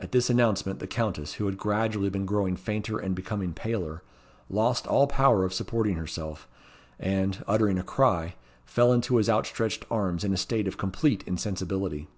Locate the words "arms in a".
9.90-10.38